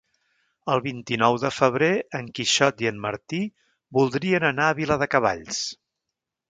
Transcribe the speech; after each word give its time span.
El 0.75 0.79
vint-i-nou 0.85 1.37
de 1.43 1.51
febrer 1.57 1.91
en 2.21 2.31
Quixot 2.39 2.81
i 2.87 2.91
en 2.93 2.99
Martí 3.07 3.43
voldrien 4.01 4.51
anar 4.55 4.69
a 4.73 4.77
Viladecavalls. 4.83 5.67